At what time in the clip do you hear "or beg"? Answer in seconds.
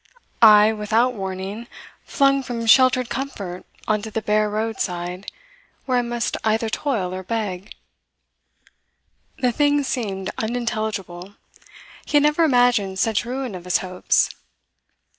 7.13-7.71